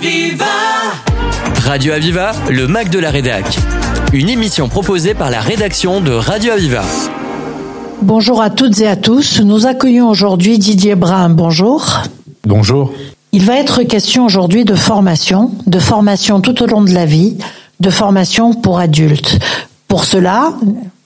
[0.00, 0.46] Aviva
[1.62, 3.44] Radio Aviva, le Mac de la Rédac.
[4.14, 6.84] Une émission proposée par la rédaction de Radio Aviva.
[8.00, 9.40] Bonjour à toutes et à tous.
[9.42, 11.28] Nous accueillons aujourd'hui Didier Brun.
[11.28, 12.00] Bonjour.
[12.46, 12.94] Bonjour.
[13.32, 17.36] Il va être question aujourd'hui de formation, de formation tout au long de la vie,
[17.80, 19.38] de formation pour adultes.
[19.86, 20.54] Pour cela,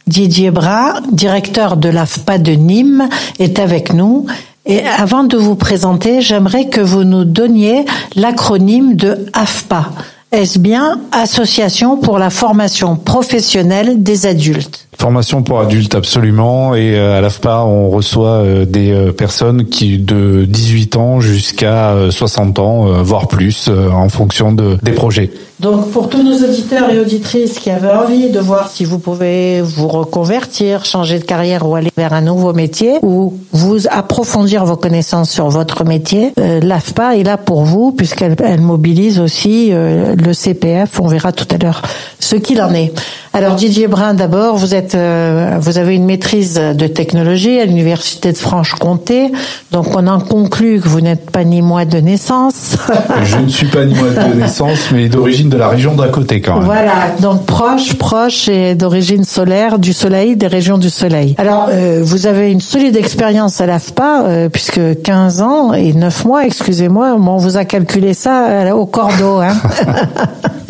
[0.07, 3.09] Didier Brun, directeur de l'AFPA de Nîmes,
[3.41, 4.27] est avec nous.
[4.67, 7.85] Et avant de vous présenter, j'aimerais que vous nous donniez
[8.17, 9.91] l'acronyme de AFPA.
[10.33, 14.88] Est-ce bien Association pour la formation professionnelle des adultes?
[14.98, 16.74] Formation pour adultes, absolument.
[16.74, 21.95] Et euh, à l'AFPA, on reçoit euh, des euh, personnes qui de 18 ans jusqu'à
[22.10, 25.30] 60 ans, voire plus, en fonction de, des projets.
[25.61, 29.63] Donc pour tous nos auditeurs et auditrices qui avaient envie de voir si vous pouvez
[29.63, 34.77] vous reconvertir, changer de carrière ou aller vers un nouveau métier, ou vous approfondir vos
[34.77, 41.01] connaissances sur votre métier, l'AFPA est là pour vous puisqu'elle elle mobilise aussi le CPF.
[41.01, 41.83] On verra tout à l'heure
[42.18, 42.93] ce qu'il en est.
[43.35, 48.30] Alors Didier Brun, d'abord, vous êtes, euh, vous avez une maîtrise de technologie à l'université
[48.30, 49.33] de Franche-Comté,
[49.73, 52.77] donc on en conclut que vous n'êtes pas ni moi de naissance.
[53.24, 56.40] Je ne suis pas ni moi de naissance, mais d'origine de la région d'à côté
[56.40, 56.64] quand même.
[56.64, 61.34] Voilà, donc proche, proche et d'origine solaire, du soleil, des régions du soleil.
[61.38, 66.25] Alors euh, vous avez une solide expérience à l'AFPA, euh, puisque 15 ans et 9
[66.25, 69.38] mois, excusez-moi, on vous a calculé ça au cordeau.
[69.38, 69.54] Hein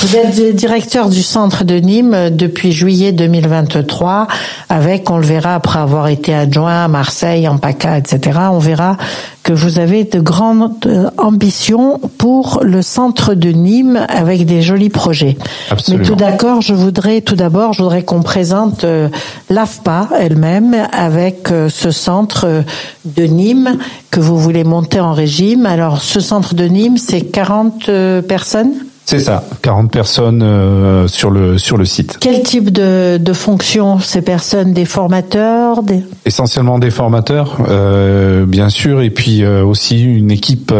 [0.00, 4.28] Vous êtes directeur du centre de Nîmes depuis juillet 2023,
[4.68, 8.38] avec, on le verra après avoir été adjoint à Marseille, en PACA, etc.
[8.52, 8.96] On verra
[9.42, 14.90] que vous avez de grandes euh, ambitions pour le centre de Nîmes avec des jolis
[14.90, 15.38] projets.
[15.70, 16.02] Absolument.
[16.02, 19.08] Mais tout d'accord, je voudrais tout d'abord, je voudrais qu'on présente euh,
[19.48, 22.62] l'AFPA elle-même avec euh, ce centre
[23.06, 23.78] de Nîmes
[24.10, 25.64] que vous voulez monter en régime.
[25.66, 27.90] Alors, ce centre de Nîmes, c'est 40
[28.28, 28.74] personnes?
[29.08, 32.18] C'est ça, 40 personnes euh, sur le sur le site.
[32.20, 34.74] Quel type de, de fonction ces personnes?
[34.74, 36.02] Des formateurs des...
[36.26, 40.74] Essentiellement des formateurs, euh, bien sûr, et puis euh, aussi une équipe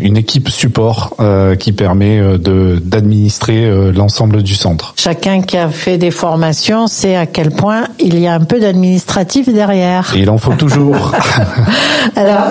[0.00, 1.16] une équipe support
[1.60, 4.94] qui permet de d'administrer l'ensemble du centre.
[4.96, 8.58] Chacun qui a fait des formations sait à quel point il y a un peu
[8.58, 10.12] d'administratif derrière.
[10.16, 11.12] Et il en faut toujours.
[12.16, 12.48] Alors,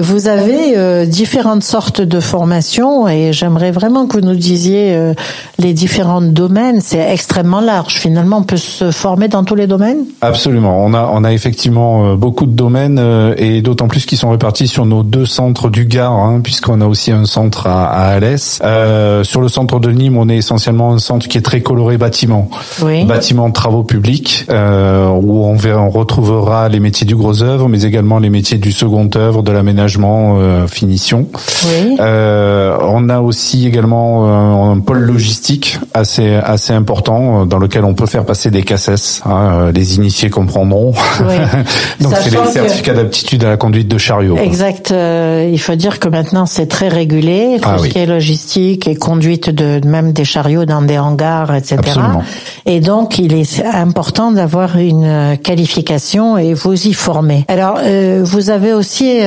[0.00, 5.14] vous avez différentes sortes de formations et j'aimerais vraiment que vous nous disiez disiez euh,
[5.58, 7.94] les différents domaines, c'est extrêmement large.
[7.94, 10.04] Finalement, on peut se former dans tous les domaines?
[10.20, 10.84] Absolument.
[10.84, 14.30] On a, on a effectivement euh, beaucoup de domaines euh, et d'autant plus qu'ils sont
[14.30, 18.02] répartis sur nos deux centres du Gard, hein, puisqu'on a aussi un centre à, à
[18.16, 18.60] Alès.
[18.62, 21.96] Euh, sur le centre de Nîmes, on est essentiellement un centre qui est très coloré
[21.96, 22.48] bâtiment.
[22.82, 23.04] Oui.
[23.04, 27.68] Bâtiment de travaux publics, euh, où on, verra, on retrouvera les métiers du gros œuvre,
[27.68, 31.26] mais également les métiers du second œuvre, de l'aménagement, euh, finition.
[31.66, 31.96] Oui.
[32.00, 34.02] on a aussi également
[34.42, 39.22] un, pôle logistique assez assez important euh, dans lequel on peut faire passer des cassettes.
[39.24, 40.94] Hein, euh, les initiés comprendront.
[41.20, 41.34] Oui.
[42.00, 44.36] Donc c'est les certificats d'aptitude à la conduite de chariot.
[44.36, 44.90] Exact.
[44.92, 48.88] Euh, il faut dire que maintenant c'est très régulé, tout ah, ce qui est logistique
[48.88, 51.76] et conduite de même des chariots dans des hangars, etc.
[51.78, 52.22] Absolument.
[52.66, 57.44] Et donc il est important d'avoir une qualification et vous y former.
[57.48, 57.78] Alors
[58.22, 59.18] vous avez aussi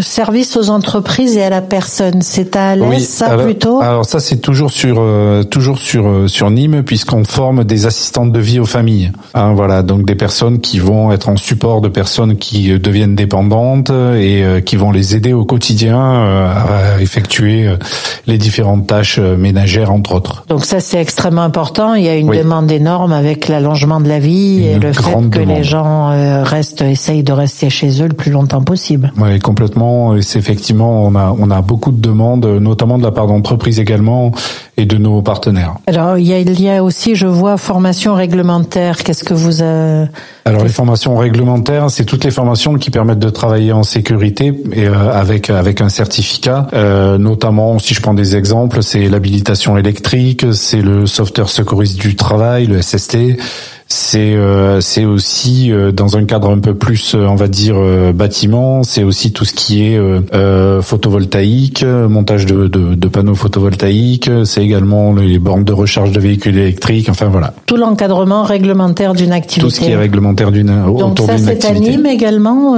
[0.00, 2.22] service aux entreprises et à la personne.
[2.22, 3.80] C'est à l'aise ça plutôt?
[3.80, 8.30] Alors ça c'est toujours sur euh, toujours sur euh, sur Nîmes puisqu'on forme des assistantes
[8.30, 9.10] de vie aux familles.
[9.34, 13.16] Hein, voilà, donc des personnes qui vont être en support de personnes qui euh, deviennent
[13.16, 17.68] dépendantes et qui vont les aider au quotidien à effectuer
[18.26, 20.44] les différentes tâches ménagères entre autres.
[20.48, 21.94] Donc ça c'est extrêmement important.
[21.94, 25.40] Il y a une demande énorme avec l'allongement de la vie et le fait que
[25.40, 26.10] les gens
[26.44, 29.12] restent essayent de rester chez eux le plus longtemps possible.
[29.18, 30.14] Oui, complètement.
[30.14, 33.80] Et c'est effectivement on a on a beaucoup de demandes, notamment de la part d'entreprises
[33.80, 34.32] également
[34.76, 35.74] et de nos partenaires.
[35.86, 39.02] Alors il y a, il y a aussi, je vois, formation réglementaire.
[39.02, 40.06] Qu'est-ce que vous avez
[40.44, 44.86] Alors les formations réglementaires, c'est toutes les formations qui permettent de travailler en sécurité et
[44.86, 46.66] euh, avec avec un certificat.
[46.72, 52.16] Euh, notamment, si je prends des exemples, c'est l'habilitation électrique, c'est le sauveteur secouriste du
[52.16, 53.16] travail, le SST
[53.86, 57.76] c'est euh, c'est aussi euh, dans un cadre un peu plus euh, on va dire
[58.14, 60.00] bâtiment c'est aussi tout ce qui est
[60.82, 66.56] photovoltaïque montage de, de, de, panneaux photovoltaïques c'est également les bornes de recharge de véhicules
[66.56, 67.54] électriques enfin voilà.
[67.66, 71.68] Tout l'encadrement réglementaire d'une activité tout ce qui est réglementaire d'une autour d'une activité ça
[71.68, 72.76] c'est anime également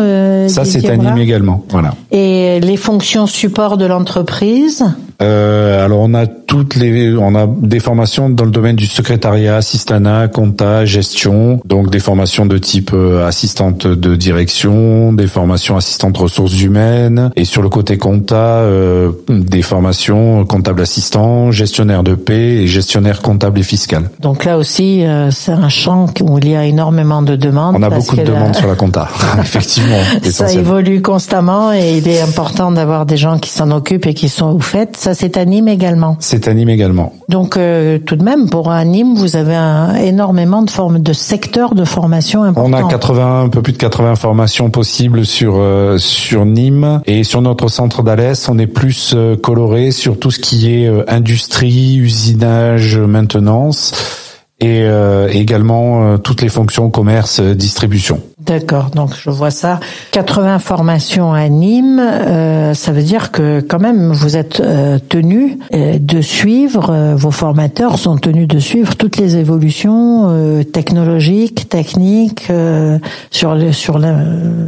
[0.48, 1.94] ça c'est anime également voilà.
[2.10, 4.84] Et les fonctions support de l'entreprise
[5.22, 9.56] euh, Alors on a toutes les, on a des formations dans le domaine du secrétariat,
[9.56, 16.16] assistanat, compta, gestion, donc des formations de type euh, assistante de direction, des formations assistantes
[16.16, 22.62] ressources humaines, et sur le côté compta, euh, des formations comptable assistant, gestionnaire de paix
[22.62, 24.10] et gestionnaire comptable et fiscal.
[24.20, 27.76] Donc là aussi, euh, c'est un champ où il y a énormément de demandes.
[27.78, 29.08] On a beaucoup de demandes sur la compta,
[29.40, 29.98] effectivement.
[30.22, 34.28] Ça évolue constamment et il est important d'avoir des gens qui s'en occupent et qui
[34.28, 34.96] sont au fait.
[35.06, 36.16] Ça, c'est à Nîmes également.
[36.18, 37.12] C'est à Nîmes également.
[37.28, 41.12] Donc euh, tout de même, pour un Nîmes, vous avez un, énormément de formes de
[41.12, 42.68] secteurs de formation importants.
[42.68, 47.22] On a 80, un peu plus de 80 formations possibles sur euh, sur Nîmes et
[47.22, 51.98] sur notre centre d'Alès, on est plus euh, coloré sur tout ce qui est industrie,
[51.98, 53.92] usinage, maintenance
[54.58, 54.86] et
[55.30, 58.22] également toutes les fonctions commerce, distribution.
[58.46, 59.80] D'accord, donc je vois ça.
[60.12, 65.58] 80 formations à Nîmes, euh, ça veut dire que quand même vous êtes euh, tenu
[65.74, 71.68] euh, de suivre, euh, vos formateurs sont tenus de suivre toutes les évolutions euh, technologiques,
[71.68, 72.48] techniques
[73.32, 74.14] sur le sur le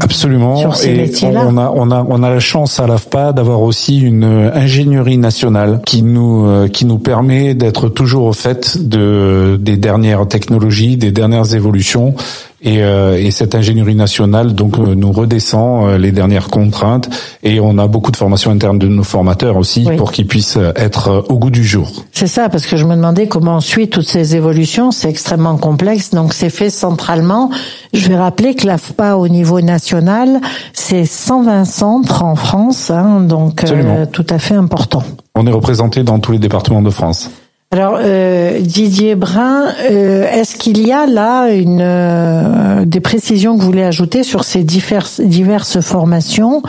[0.01, 1.45] absolument sur ces métiers-là.
[1.47, 5.81] On a on a on a la chance à l'AFPA d'avoir aussi une ingénierie nationale
[5.87, 11.55] qui nous qui nous permet d'être toujours au fait de des dernières technologies, des dernières
[11.55, 12.15] évolutions
[12.61, 17.09] et, euh, et, cette ingénierie nationale donc euh, nous redescend euh, les dernières contraintes
[17.45, 21.25] et on a beaucoup de formations internes de nos formateurs aussi pour qu'ils puissent être
[21.29, 22.05] au goût du jour.
[22.13, 25.57] C'est ça parce que je me demandais comment on suit toutes ces évolutions, c'est extrêmement
[25.57, 27.51] complexe donc c'est fait centralement.
[27.93, 30.41] Je vais rappeler que l'AFPA au niveau national,
[30.73, 33.65] c'est 120 centres en France hein, donc
[34.13, 35.03] tout à fait important.
[35.37, 37.31] On est représenté dans tous les départements de France.
[37.71, 43.61] Alors euh, Didier Brun, euh, est-ce qu'il y a là une euh, des précisions que
[43.61, 46.63] vous voulez ajouter sur ces diverses diverses formations?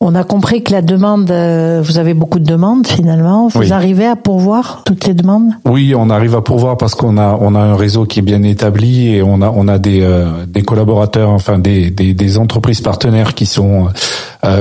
[0.00, 3.48] On a compris que la demande, vous avez beaucoup de demandes finalement.
[3.48, 5.50] Vous arrivez à pourvoir toutes les demandes?
[5.66, 8.44] Oui, on arrive à pourvoir parce qu'on a on a un réseau qui est bien
[8.44, 10.08] établi et on a on a des
[10.46, 13.88] des collaborateurs, enfin des, des, des entreprises partenaires qui sont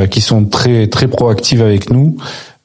[0.10, 2.18] qui sont très très proactives avec nous.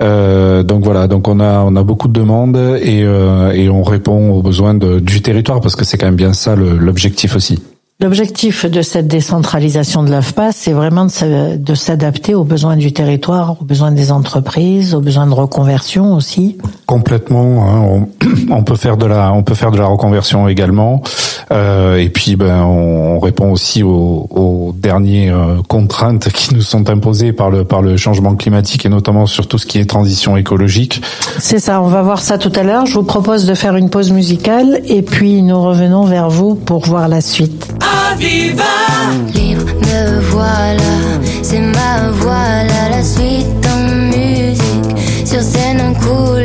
[0.03, 3.83] Euh, donc voilà, donc on a on a beaucoup de demandes et, euh, et on
[3.83, 7.63] répond aux besoins de, du territoire parce que c'est quand même bien ça l'objectif aussi.
[8.03, 13.65] L'objectif de cette décentralisation de l'AFPA, c'est vraiment de s'adapter aux besoins du territoire, aux
[13.65, 16.59] besoins des entreprises, aux besoins de reconversion aussi.
[16.85, 17.65] Complètement.
[17.65, 18.07] Hein,
[18.51, 21.01] on, on, peut faire de la, on peut faire de la reconversion également.
[21.53, 26.91] Euh, et puis, ben, on, répond aussi aux, aux dernières euh, contraintes qui nous sont
[26.91, 30.37] imposées par le par le changement climatique et notamment sur tout ce qui est transition
[30.37, 31.03] écologique.
[31.39, 31.81] C'est ça.
[31.81, 32.87] On va voir ça tout à l'heure.
[32.87, 36.85] Je vous propose de faire une pause musicale et puis nous revenons vers vous pour
[36.85, 37.73] voir la suite.
[38.23, 38.63] Libre,
[39.81, 40.95] me voilà,
[41.43, 43.79] c'est ma voilà la suite en
[44.15, 45.27] musique.
[45.27, 46.42] Sur scène en coulisses,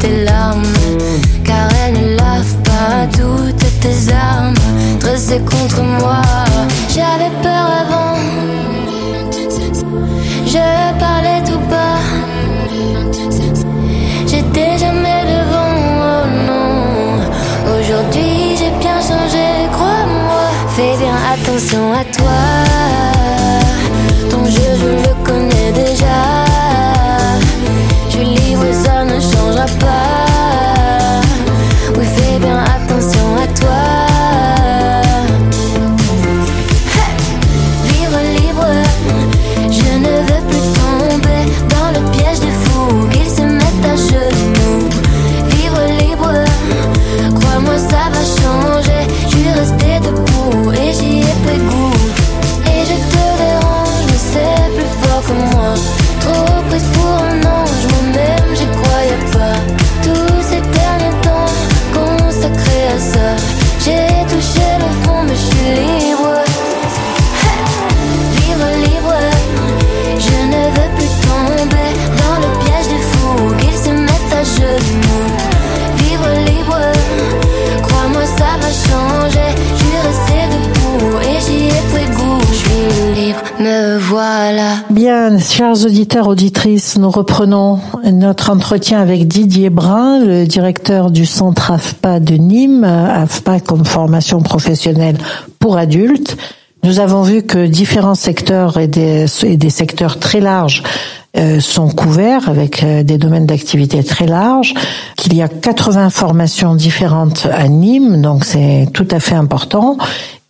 [0.00, 0.62] tes larmes.
[1.44, 4.54] Car elles ne lavent pas toutes tes armes
[5.00, 6.22] dressées contre moi.
[6.88, 8.16] J'avais peur avant,
[10.46, 12.02] je parlais tout bas.
[14.26, 15.74] J'étais jamais devant,
[16.10, 17.74] oh non.
[17.74, 20.44] Aujourd'hui j'ai bien changé, crois-moi.
[20.76, 23.21] Fais bien attention à toi.
[85.38, 92.20] Chers auditeurs, auditrices, nous reprenons notre entretien avec Didier Brun, le directeur du centre AFPA
[92.20, 95.16] de Nîmes, AFPA comme formation professionnelle
[95.58, 96.36] pour adultes.
[96.82, 100.82] Nous avons vu que différents secteurs et des, et des secteurs très larges
[101.36, 104.74] euh, sont couverts avec euh, des domaines d'activité très larges,
[105.16, 109.96] qu'il y a 80 formations différentes à Nîmes, donc c'est tout à fait important,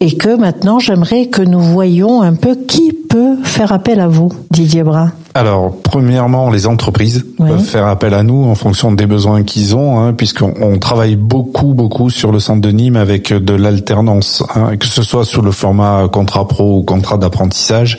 [0.02, 4.32] et que maintenant j'aimerais que nous voyions un peu qui peut faire appel à vous,
[4.50, 5.12] Didier Brun.
[5.34, 7.48] Alors, premièrement, les entreprises Oui.
[7.48, 11.14] peuvent faire appel à nous en fonction des besoins qu'ils ont, hein, puisqu'on on travaille
[11.14, 15.40] beaucoup, beaucoup sur le centre de Nîmes avec de l'alternance, hein, que ce soit sous
[15.40, 17.96] le format contrat pro ou contrat d'apprentissage.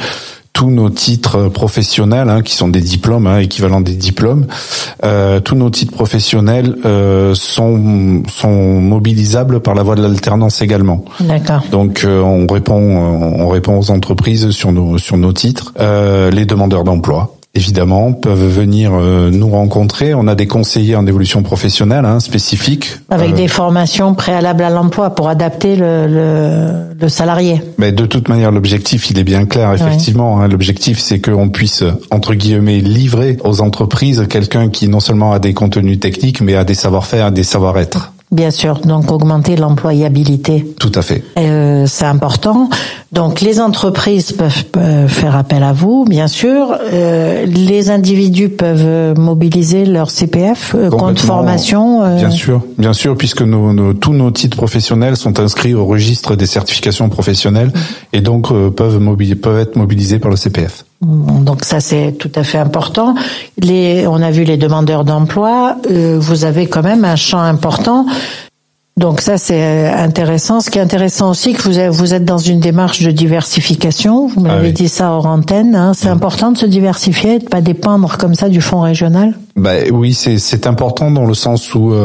[0.53, 4.45] Tous nos titres professionnels, hein, qui sont des diplômes, hein, équivalents des diplômes,
[5.03, 11.05] euh, tous nos titres professionnels euh, sont, sont mobilisables par la voie de l'alternance également.
[11.19, 11.63] D'accord.
[11.71, 15.73] Donc euh, on répond on répond aux entreprises sur nos sur nos titres.
[15.79, 20.13] Euh, les demandeurs d'emploi évidemment peuvent venir euh, nous rencontrer.
[20.13, 22.97] On a des conseillers en évolution professionnelle hein, spécifiques.
[23.09, 27.61] Avec Euh, des formations préalables à l'emploi pour adapter le, le, le salarié.
[27.77, 30.41] Mais de toute manière, l'objectif, il est bien clair, effectivement.
[30.41, 30.47] hein.
[30.47, 35.53] L'objectif, c'est qu'on puisse, entre guillemets, livrer aux entreprises quelqu'un qui non seulement a des
[35.53, 38.12] contenus techniques, mais a des savoir-faire, des savoir-être.
[38.33, 40.65] Bien sûr, donc augmenter l'employabilité.
[40.79, 41.23] Tout à fait.
[41.37, 42.67] Euh, c'est important.
[43.11, 46.75] Donc les entreprises peuvent, faire appel à vous, bien sûr.
[46.91, 52.15] Euh, les individus peuvent mobiliser leur CPF, euh, compte formation.
[52.15, 56.35] Bien sûr, bien sûr, puisque nos, nos- tous nos titres professionnels sont inscrits au registre
[56.35, 57.71] des certifications professionnelles
[58.13, 58.99] et donc euh, peuvent,
[59.41, 60.85] peuvent être mobilisés par le CPF.
[61.03, 63.15] Donc ça c'est tout à fait important.
[63.61, 65.77] Les, on a vu les demandeurs d'emploi.
[65.89, 68.05] euh, vous avez quand même un champ important.
[68.95, 70.59] Donc ça c'est euh, intéressant.
[70.59, 74.27] Ce qui est intéressant aussi que vous êtes, vous êtes dans une démarche de diversification.
[74.27, 74.71] Vous m'avez Ah oui.
[74.73, 75.73] dit ça hors antenne.
[75.75, 75.93] hein.
[75.95, 79.33] C'est important de se diversifier, de pas dépendre comme ça du fonds régional?
[79.55, 81.95] Bah, oui, c'est c'est important dans le sens où euh,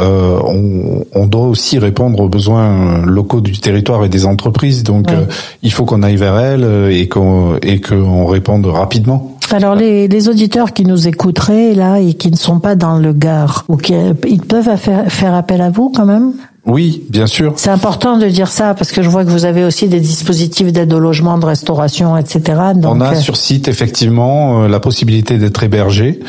[0.00, 4.82] euh, on, on doit aussi répondre aux besoins locaux du territoire et des entreprises.
[4.84, 5.24] Donc euh,
[5.62, 9.36] il faut qu'on aille vers elles euh, et qu'on et qu'on réponde rapidement.
[9.52, 13.12] Alors les, les auditeurs qui nous écouteraient là et qui ne sont pas dans le
[13.12, 13.94] Gard, ou qui,
[14.26, 16.32] ils peuvent faire, faire appel à vous quand même?
[16.66, 17.54] Oui, bien sûr.
[17.56, 20.70] C'est important de dire ça parce que je vois que vous avez aussi des dispositifs
[20.72, 22.42] d'aide au logement, de restauration, etc.
[22.76, 26.20] Donc, on a euh, sur site effectivement euh, la possibilité d'être hébergé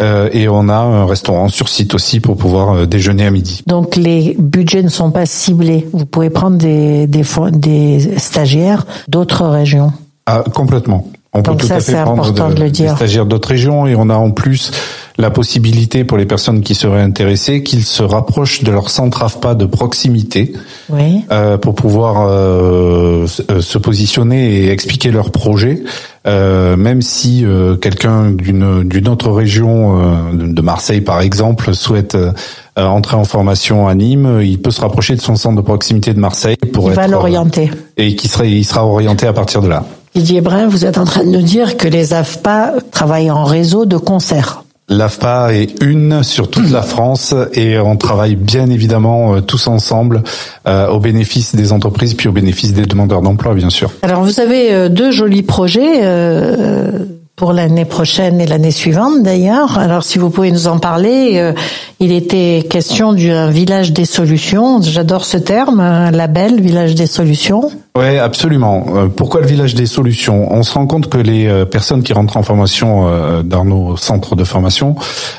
[0.00, 3.62] euh, et on a un restaurant sur site aussi pour pouvoir euh, déjeuner à midi.
[3.66, 5.86] donc les budgets ne sont pas ciblés.
[5.92, 9.92] Vous pouvez prendre des, des, des stagiaires d'autres régions.
[10.26, 11.06] Ah, complètement.
[11.36, 12.90] On Donc peut tout ça, à fait c'est prendre important de le dire.
[12.90, 14.70] des stagiaires d'autres régions et on a en plus
[15.18, 19.54] la possibilité pour les personnes qui seraient intéressées qu'ils se rapprochent de leur centre AFPA
[19.56, 20.52] de proximité
[20.90, 21.24] Oui.
[21.32, 25.82] euh, pour pouvoir euh, se- euh, se positionner et expliquer leur projet.
[26.26, 32.14] Euh, même si euh, quelqu'un d'une d'une autre région euh, de Marseille par exemple souhaite
[32.14, 32.32] euh,
[32.76, 36.20] entrer en formation à Nîmes, il peut se rapprocher de son centre de proximité de
[36.20, 37.70] Marseille pour Il être va l'orienter.
[37.96, 39.84] et qui serait il sera orienté à partir de là.
[40.14, 43.84] Didier Brun, vous êtes en train de nous dire que les AFPA travaillent en réseau
[43.84, 44.62] de concert.
[44.88, 50.22] L'AFPA est une sur toute la France et on travaille bien évidemment euh, tous ensemble
[50.68, 53.90] euh, au bénéfice des entreprises puis au bénéfice des demandeurs d'emploi bien sûr.
[54.02, 59.78] Alors vous avez euh, deux jolis projets euh, pour l'année prochaine et l'année suivante d'ailleurs.
[59.78, 61.52] Alors si vous pouvez nous en parler, euh,
[61.98, 64.80] il était question d'un village des solutions.
[64.80, 67.72] J'adore ce terme, un label village des solutions.
[67.96, 68.84] Ouais, absolument.
[68.94, 70.52] Euh, Pourquoi le village des solutions?
[70.52, 73.96] On se rend compte que les euh, personnes qui rentrent en formation euh, dans nos
[73.96, 74.94] centres de formation,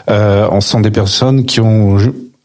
[0.10, 1.98] euh, on sont des personnes qui ont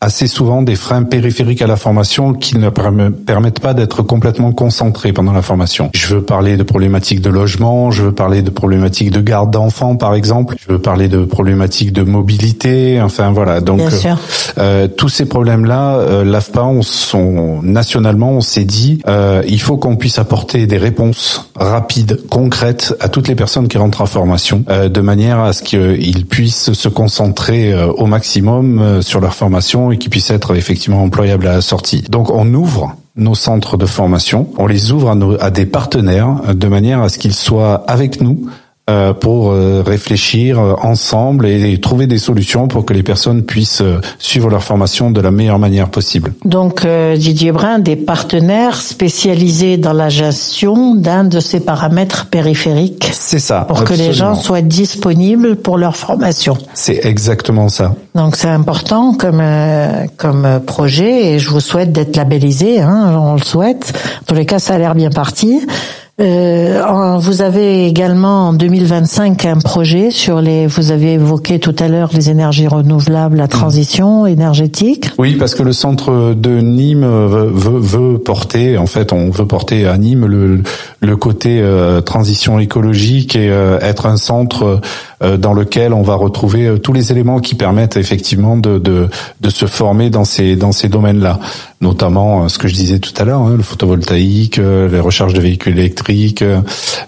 [0.03, 4.51] assez souvent des freins périphériques à la formation qui ne perme- permettent pas d'être complètement
[4.53, 5.91] concentrés pendant la formation.
[5.95, 9.97] Je veux parler de problématiques de logement, je veux parler de problématiques de garde d'enfants
[9.97, 13.61] par exemple, je veux parler de problématiques de mobilité, enfin voilà.
[13.61, 14.19] Donc Bien euh, sûr.
[14.59, 16.81] euh, tous ces problèmes-là, euh, l'AFPA, on,
[17.15, 22.95] on- nationalement, on s'est dit, euh, il faut qu'on puisse apporter des réponses rapides, concrètes
[23.01, 26.73] à toutes les personnes qui rentrent en formation, euh, de manière à ce qu'ils puissent
[26.73, 31.47] se concentrer euh, au maximum euh, sur leur formation et qu'ils puissent être effectivement employables
[31.47, 32.03] à la sortie.
[32.03, 37.03] Donc, on ouvre nos centres de formation, on les ouvre à, des partenaires de manière
[37.03, 38.49] à ce qu'ils soient avec nous
[39.21, 43.83] pour euh, réfléchir euh, ensemble et, et trouver des solutions pour que les personnes puissent
[43.83, 46.33] euh, suivre leur formation de la meilleure manière possible.
[46.45, 53.09] Donc euh, Didier Brun, des partenaires spécialisés dans la gestion d'un de ces paramètres périphériques
[53.13, 53.61] C'est ça.
[53.69, 56.57] pour que les gens soient disponibles pour leur formation.
[56.75, 57.95] C'est exactement ça.
[58.15, 63.17] Donc c'est important comme euh, comme euh, projet et je vous souhaite d'être labellisé, hein,
[63.19, 63.93] on le souhaite.
[64.23, 65.61] En tous les cas, ça a l'air bien parti.
[66.21, 70.67] Euh, vous avez également en 2025 un projet sur les.
[70.67, 75.11] Vous avez évoqué tout à l'heure les énergies renouvelables, la transition énergétique.
[75.19, 78.77] Oui, parce que le centre de Nîmes veut, veut, veut porter.
[78.77, 80.63] En fait, on veut porter à Nîmes le,
[81.01, 84.81] le côté euh, transition écologique et euh, être un centre
[85.23, 89.09] euh, dans lequel on va retrouver tous les éléments qui permettent effectivement de, de,
[89.41, 91.41] de se former dans ces dans ces domaines-là,
[91.81, 95.79] notamment ce que je disais tout à l'heure, hein, le photovoltaïque, les recharges de véhicules
[95.79, 96.10] électriques,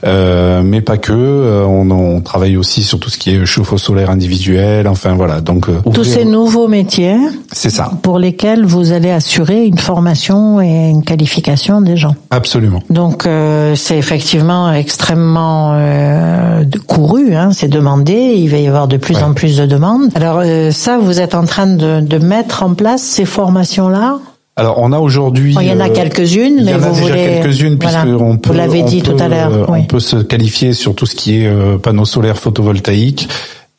[0.04, 1.64] euh, mais pas que.
[1.66, 4.88] On, on, travaille aussi sur tout ce qui est chauffe-eau solaire individuel.
[4.88, 5.40] Enfin voilà.
[5.40, 7.16] Donc tous ces nouveaux métiers.
[7.52, 7.90] C'est ça.
[8.02, 12.14] Pour lesquels vous allez assurer une formation et une qualification des gens.
[12.30, 12.82] Absolument.
[12.90, 18.96] Donc euh, c'est effectivement extrêmement euh, couru, hein, c'est demandé, il va y avoir de
[18.96, 20.10] plus en plus de demandes.
[20.14, 24.18] Alors euh, ça, vous êtes en train de, de mettre en place ces formations-là
[24.54, 25.54] alors on a aujourd'hui.
[25.58, 28.50] il y en a quelques-unes, mais il y en a déjà quelques-unes puisqu'on peut.
[28.50, 29.66] Vous l'avez dit tout à l'heure.
[29.68, 33.28] On peut se qualifier sur tout ce qui est panneaux solaires photovoltaïques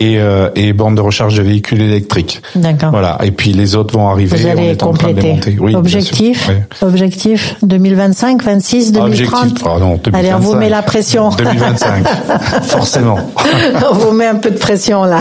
[0.03, 2.41] et, euh, et bornes de recharge de véhicules électriques.
[2.55, 2.91] D'accord.
[2.91, 3.17] Voilà.
[3.23, 4.35] Et puis les autres vont arriver.
[4.37, 5.31] Vous allez on est compléter.
[5.31, 6.49] En train de les oui, objectif,
[6.81, 9.43] objectif 2025, 26, 2030.
[9.43, 9.67] Objectif.
[9.67, 10.15] Oh non, 2025.
[10.15, 11.29] Allez, on vous met la pression.
[11.29, 12.05] 2025,
[12.63, 13.17] forcément.
[13.91, 15.19] on vous met un peu de pression là.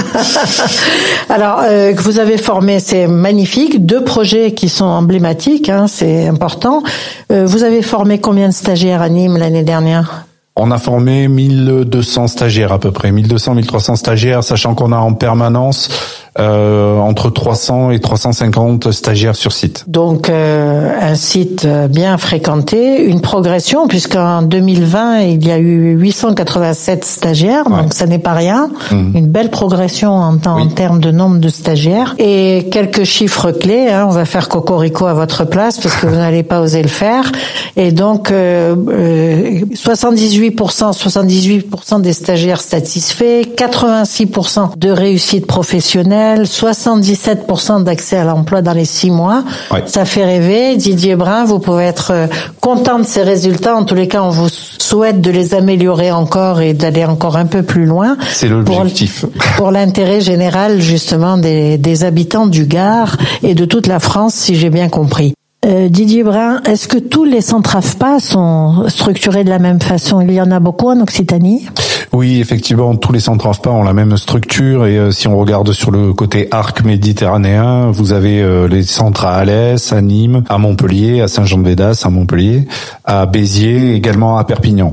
[1.29, 3.87] Alors euh, vous avez formé, c'est magnifique.
[3.87, 6.83] Deux projets qui sont emblématiques, hein, c'est important.
[7.31, 10.27] Euh, vous avez formé combien de stagiaires à Nîmes l'année dernière?
[10.57, 15.15] On a formé 1200 stagiaires à peu près, 1200, 1300 stagiaires, sachant qu'on a en
[15.15, 19.85] permanence euh, entre 300 et 350 stagiaires sur site.
[19.87, 27.05] Donc euh, un site bien fréquenté, une progression puisqu'en 2020 il y a eu 887
[27.05, 29.11] stagiaires, donc ça n'est pas rien, mmh.
[29.15, 33.91] une belle progression en, en termes de nombre de stagiaires et quelques chiffres clés.
[33.91, 36.89] Hein, on va faire cocorico à votre place parce que vous n'allez pas oser le
[36.89, 37.31] faire.
[37.77, 48.25] Et donc euh, 78%, 78% des stagiaires satisfaits, 86% de réussite professionnelle 77% d'accès à
[48.25, 49.45] l'emploi dans les six mois.
[49.87, 50.77] Ça fait rêver.
[50.77, 52.27] Didier Brun, vous pouvez être euh,
[52.61, 53.77] content de ces résultats.
[53.77, 57.47] En tous les cas, on vous souhaite de les améliorer encore et d'aller encore un
[57.47, 58.17] peu plus loin.
[58.31, 59.25] C'est l'objectif.
[59.57, 64.55] Pour, l'intérêt général, justement, des, des habitants du Gard et de toute la France, si
[64.55, 65.35] j'ai bien compris.
[65.65, 70.21] Euh, Didier Brun, est-ce que tous les centres AFPA sont structurés de la même façon?
[70.21, 71.69] Il y en a beaucoup en Occitanie?
[72.13, 75.73] Oui, effectivement, tous les centres AFPA ont la même structure et euh, si on regarde
[75.73, 80.59] sur le côté arc méditerranéen, vous avez euh, les centres à Alès, à Nîmes, à
[80.59, 82.69] Montpellier, à Saint-Jean-de-Védas, à Montpellier,
[83.07, 84.91] à Béziers, également à Perpignan.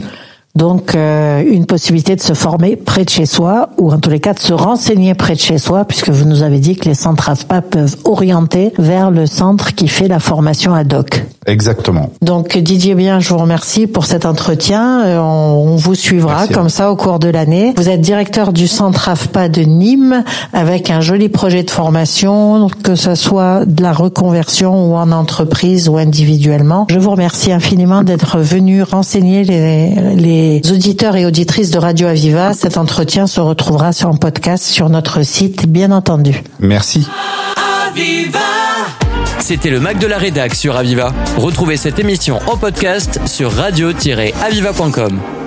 [0.60, 4.20] Donc euh, une possibilité de se former près de chez soi ou en tous les
[4.20, 6.96] cas de se renseigner près de chez soi puisque vous nous avez dit que les
[6.96, 11.24] centres AFPA peuvent orienter vers le centre qui fait la formation ad hoc.
[11.46, 12.10] Exactement.
[12.22, 15.02] Donc Didier Bien, je vous remercie pour cet entretien.
[15.06, 17.74] Euh, on, vous suivra comme ça au cours de l'année.
[17.78, 22.96] Vous êtes directeur du centre AFPA de Nîmes avec un joli projet de formation, que
[22.96, 26.86] ce soit de la reconversion ou en entreprise ou individuellement.
[26.90, 32.54] Je vous remercie infiniment d'être venu renseigner les, les auditeurs et auditrices de Radio Aviva.
[32.54, 36.44] Cet entretien se retrouvera sur un podcast sur notre site, bien entendu.
[36.60, 37.08] Merci.
[39.40, 41.14] C'était le Mac de la Rédac sur Aviva.
[41.38, 45.39] Retrouvez cette émission en podcast sur radio-aviva.com.